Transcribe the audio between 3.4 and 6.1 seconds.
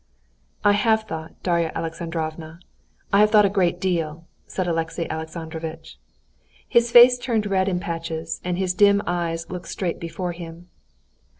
a great deal," said Alexey Alexandrovitch.